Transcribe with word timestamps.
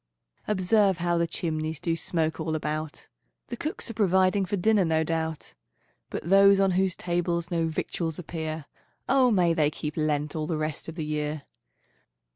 Observe 0.47 0.97
how 0.97 1.15
the 1.19 1.27
chimneys 1.27 1.79
Do 1.79 1.95
smoke 1.95 2.39
all 2.39 2.55
about; 2.55 3.07
The 3.49 3.55
cooks 3.55 3.87
are 3.91 3.93
providing 3.93 4.45
For 4.45 4.57
dinner, 4.57 4.83
no 4.83 5.03
doubt; 5.03 5.53
But 6.09 6.23
those 6.27 6.59
on 6.59 6.71
whose 6.71 6.95
tables 6.95 7.51
No 7.51 7.67
victuals 7.67 8.17
appear, 8.17 8.65
O 9.07 9.29
may 9.29 9.53
they 9.53 9.69
keep 9.69 9.95
Lent 9.95 10.35
All 10.35 10.47
the 10.47 10.57
rest 10.57 10.87
of 10.89 10.95
the 10.95 11.05
year. 11.05 11.43